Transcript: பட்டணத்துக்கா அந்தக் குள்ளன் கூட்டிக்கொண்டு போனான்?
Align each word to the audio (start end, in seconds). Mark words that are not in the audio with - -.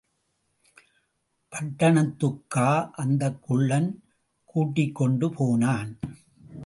பட்டணத்துக்கா 1.53 2.91
அந்தக் 2.91 3.43
குள்ளன் 3.43 4.03
கூட்டிக்கொண்டு 4.43 5.33
போனான்? 5.33 5.99